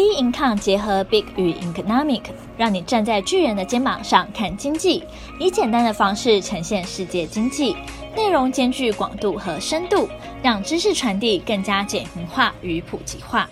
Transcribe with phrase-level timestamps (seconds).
[0.00, 2.22] B Income 结合 Big 与 Economic，
[2.56, 5.04] 让你站在巨人的肩膀上看经济，
[5.38, 7.76] 以简单的方式呈现世界经济，
[8.16, 10.08] 内容兼具广度和深度，
[10.42, 13.50] 让知识传递更加简明化与普及化。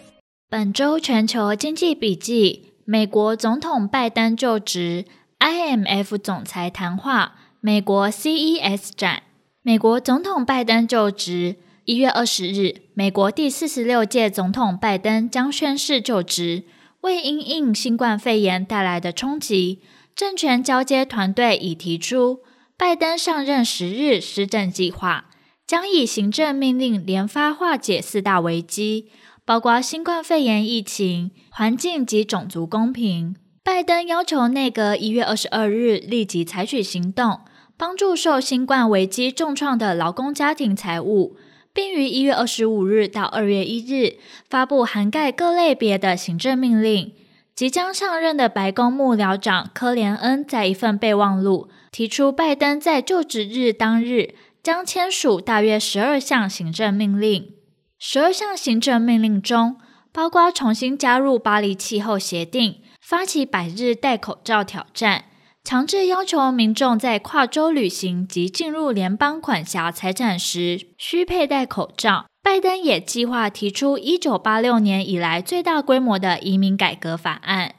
[0.48, 5.04] 本周全球经济笔记：美国总统拜登就职
[5.40, 9.24] ，IMF 总裁谈话，美国 CES 展。
[9.60, 11.56] 美国总统拜登就职。
[11.84, 16.64] 一月二十日，美国第四十六届总统拜登将宣誓就职。
[17.02, 19.80] 为因应新冠肺炎带来的冲击，
[20.16, 22.40] 政权交接团队已提出，
[22.76, 25.26] 拜登上任十日施政计划，
[25.64, 29.06] 将以行政命令连发化解四大危机，
[29.44, 33.36] 包括新冠肺炎疫情、环境及种族公平。
[33.62, 37.42] 拜登要求内阁一月二十二日立即采取行动，
[37.76, 41.36] 帮助受新冠危机重创的劳工家庭财务。
[41.78, 44.18] 并于一月二十五日到二月一日
[44.50, 47.14] 发布涵盖各类别的行政命令。
[47.54, 57.52] 即将上任的白宫幕僚长科连恩在一份备忘录提出，拜登在就职日当日将签署大约十二项行政命令。
[57.96, 59.76] 十二项行政命令中，
[60.10, 65.26] 包括重新加入巴黎气候协定、发起百日戴口罩挑战。
[65.68, 72.24] 强制要求民众在跨州旅行及进入联邦管辖财产时需佩戴口罩。
[72.42, 77.74] 拜登也计划提出一九八六年以来最大规模的移民改革法案，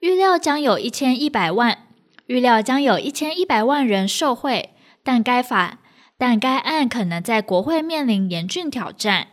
[0.00, 1.86] 预料将有一千一百万，
[2.26, 4.74] 预料将有一千一百万人受惠。
[5.02, 5.78] 但该法，
[6.18, 9.28] 但该案可能在国会面临严峻挑战。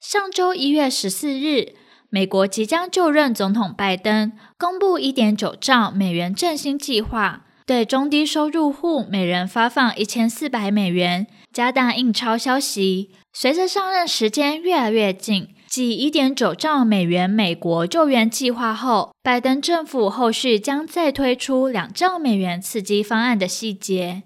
[0.00, 1.74] 上周一月十四日。
[2.14, 13.10] 美国即将就任总统拜登公布一点九兆美元振兴计划，对中低收入户每人发放一千四百美元，加大印钞消息。
[13.32, 24.22] 随着上任时间越来越近，继一点九兆美元美国救援计划后，拜登政府后续将再推出两兆美元刺激方案的细节。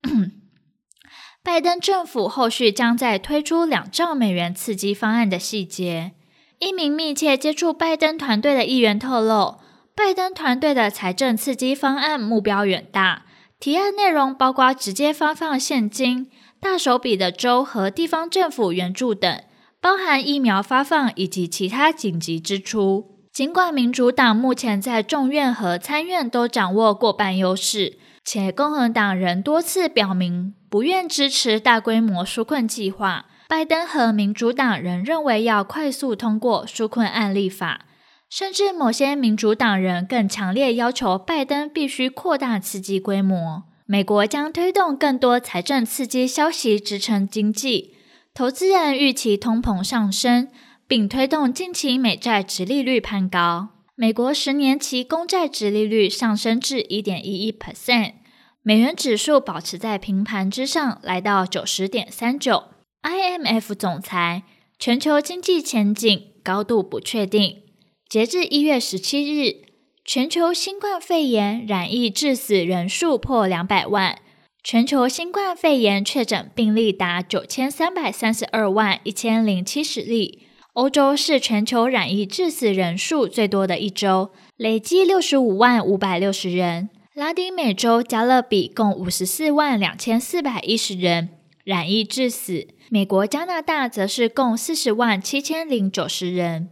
[1.44, 6.12] 拜登政府后续将再推出两兆美元刺激方案的细节。
[6.60, 9.60] 一名密切接触拜登团队的议员透露，
[9.96, 13.24] 拜登团队的财政刺激方案目标远大，
[13.58, 19.42] 提案内容包括直接发放现金、大手笔的州和地方政府援助等，
[19.80, 23.16] 包含疫苗发放以及其他紧急支出。
[23.32, 33.24] 尽管民主党目前在众院和参院都掌握过半优势，且共和党人多次表明不愿支持大规模纾困计划。
[33.50, 37.84] 拜登和民主党人认为要快速通过纾困案立法，
[38.28, 43.64] 甚至某些民主党人更强烈要求拜登必须扩大刺激规模。
[43.86, 47.96] 美国将推动更多财政刺激消息支撑经济，
[48.32, 50.46] 投资人预期通膨上升，
[50.86, 53.70] 并推动近期美债殖利率攀高。
[53.96, 58.12] 美国十年期公债殖利率上升至一点一一 percent，
[58.62, 62.62] 美元指数保持在平盘之上，来到九十点三九。
[63.02, 64.42] IMF 总裁，
[64.78, 67.62] 全球经济前景高度不确定。
[68.06, 69.62] 截至一月十七日，
[70.04, 74.18] 全球新冠肺炎染疫致死人数破两百万，
[74.62, 80.46] 全球新冠肺炎确诊病例达九千三百三十二万一千零七十例。
[80.74, 86.90] 欧洲是全球染疫致死人数最多的一周，累计六十五万五百六十人。
[87.14, 91.30] 拉丁美洲加勒比共五十四万两千四百一十人
[91.70, 92.66] 染疫致死。
[92.88, 96.68] 美国、加拿大则是共四十万七千零九十人。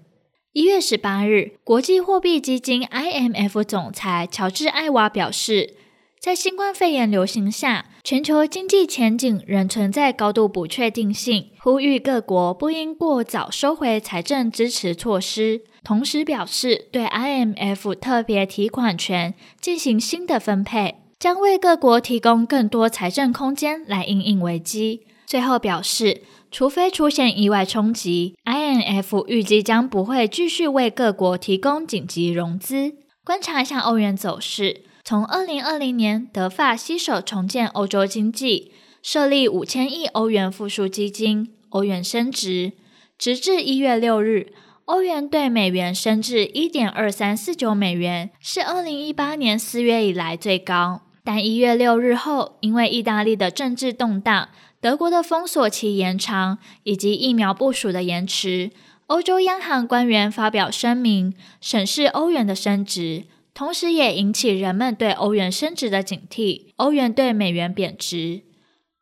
[0.55, 5.77] 一月十八日，国际货币基金 IMF 总裁乔治·艾娃表示，
[6.19, 15.63] 在新冠肺炎流行下，全球经济前景仍存在高度不确定性，呼吁各国不应过早收回财政支持措施。
[15.85, 25.05] 同时表示，对 IMF 特别提款权进行新的分配，将为各国提供更多财政空间来应应危机。
[25.27, 32.94] 最后表示，除非出现意外冲击，IMF 预计将不会继续为各国提供紧急融资。
[33.25, 38.70] 观察一下欧元走势，从二零二零年德法携手重建欧洲经济，
[39.03, 42.75] 设立五千亿欧元复苏基金，欧元升值，
[43.19, 44.53] 直至一月六日，
[44.85, 51.03] 欧元兑美元升至一点二三四九美元，是二零一八年四月以来最高。
[51.29, 54.49] 但一月六日后，因为意大利的政治动荡，
[54.81, 58.71] 德国的封锁期延长以及疫苗部署的延迟，
[59.09, 66.69] 欧洲央行官员发表声明，审视欧元的升值，同时也引起人们对欧元升值的警惕。
[66.77, 68.41] 欧元对美元贬值。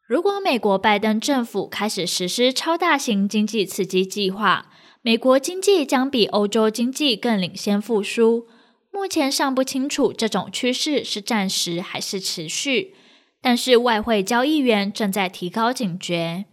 [0.09, 4.67] 如果美国拜登政府开始实施超大型经济刺激计划，
[5.01, 8.49] 美国经济将比欧洲经济更领先复苏。
[8.97, 12.95] 目前尚不清楚这种趋势是暂时还是持续，
[13.43, 16.47] 但是外汇交易员正在提高警觉。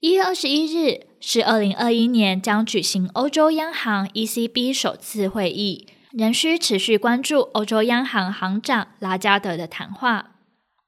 [0.00, 5.86] 一月二十一日是二零二一年将举行欧洲央行 ECB 首次会议。
[6.12, 10.36] 仍需持续关注欧洲央行行长拉加德的谈话。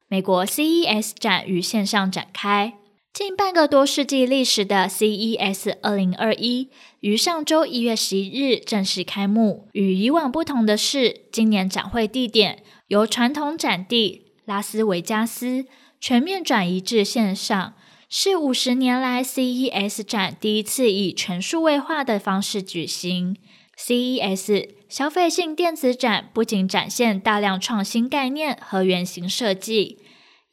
[0.09, 2.75] 美国 CES 展于线上展开，
[3.15, 6.69] 近半个多世纪历史的 CES 二零二一
[6.99, 9.69] 于上周一月十一日正式开幕。
[9.71, 15.67] 与以往不同的是，今年展会地点由传统展地拉斯维加斯
[16.01, 17.75] 全面转移至线上，
[18.09, 23.37] 是五十年来 CES 展第一次以全数位化的方式举行。
[23.79, 30.01] CES 消费性电子展不仅展现大量创新概念和原型设计，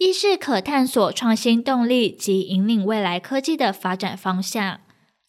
[0.01, 4.79] 一是可探索创新动力及引领未来科技的发展方向。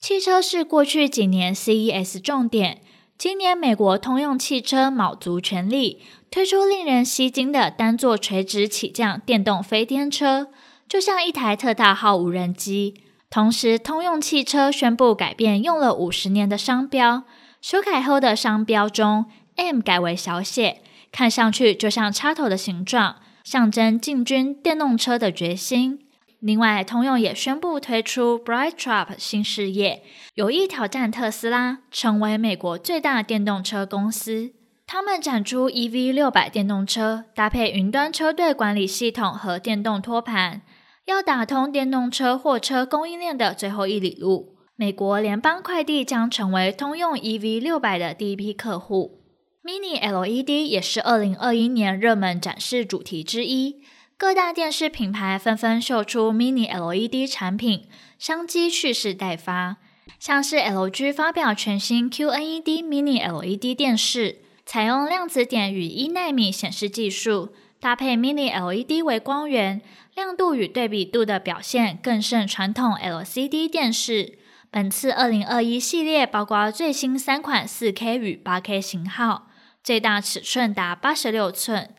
[0.00, 2.80] 汽车是过去几年 CES 重点，
[3.18, 10.48] 今年美国通用汽车卯足全力推出令人吸睛的单座垂直起降电动飞天车，
[10.88, 12.94] 就像一台特大号无人机。
[13.28, 17.24] 同时，通用汽车宣布改变用了五十年的商标。
[17.60, 19.26] 修改后的商标中
[19.56, 20.80] ，M 改为小写，
[21.12, 26.00] 看上去就像插头的形状，象征进军电动车的决心。
[26.40, 30.02] 另外，通用也宣布推出 BrightDrop 新事业，
[30.34, 34.52] 有意挑战特斯拉，成为美国最大电动车公司。
[34.84, 40.62] 他们展出 EV600 电动车，搭配云端车队管理系统和电动托盘，
[41.06, 44.56] 要打通电动车货车供应链的最后一里路。
[44.74, 49.21] 美国联邦快递将成为通用 EV600 的第一批客户。
[49.64, 53.80] Mini LED 也是2021年热门展示主题之一，
[54.16, 57.86] 各大电视品牌纷纷秀出 Mini LED 产品，
[58.18, 59.76] 商机蓄势待发。
[60.18, 69.80] 像是 LG 发表全新 QNED Mini LED 电视，采用量子点与一纳米显示技术，搭配 Mini LED 微光源，
[70.16, 74.40] 亮度与对比度的表现更胜传统 LCD 电视。
[74.72, 79.50] 本次二零二一系列包括最新三款四 K 与八 K 型号，
[79.82, 81.90] 最大尺寸达八十六寸。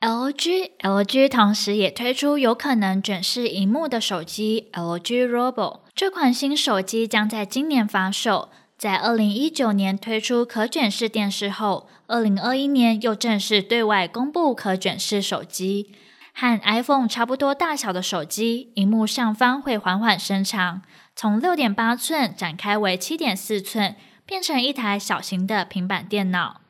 [0.00, 8.50] LG LG 同时也推出有可能卷式荧幕的手机 LG Robo，这款新手机将在今年发售。
[8.76, 15.94] 在二零一九年推出可卷式电视后，二零二一年又正式对外公布可卷式手机，
[16.34, 20.82] 和 iPhone 差不多大小的手机，荧幕上方会缓缓伸长。
[21.14, 23.94] 从六点八寸展开为七点四寸，
[24.26, 26.61] 变成一台小型的平板电脑。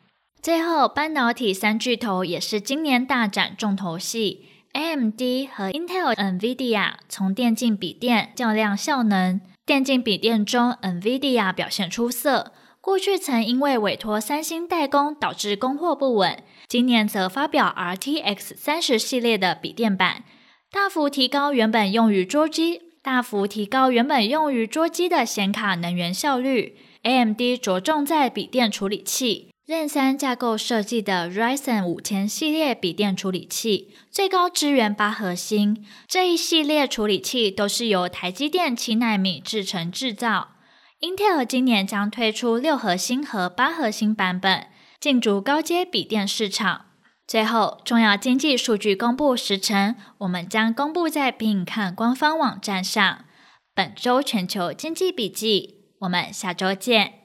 [0.42, 5.20] 最后，半导体三巨头也是今年大展重头戏，AMD
[5.54, 9.40] 和 Intel、NVIDIA 从电竞笔电较量效能。
[9.64, 12.50] 电竞笔电中，NVIDIA 表现出色，
[12.80, 20.24] 过去曾因为委托三星代工导致供货不稳，今年则发表 RTX 三十系列的笔电版，
[20.72, 22.80] 大幅提高原本用于桌机。
[23.00, 26.76] 大幅提高原本用于桌机的显卡能源效率。
[27.02, 35.86] AMD 着重在笔电处理器，Zen 三架构设计的 Ryzen 五千系列笔电处理器，最高支援八核心。
[36.06, 40.48] 这一系列处理器都是由台积电七纳米制成制造。
[41.00, 44.66] Intel 今年将推出六核心和八核心版本，
[45.00, 46.84] 进驻高阶笔电市场。
[47.26, 53.24] 最后，重要经济数据公布时程，我们将公布在比看官方网站上。
[53.74, 57.21] 本周全球经济笔记，我们下周见。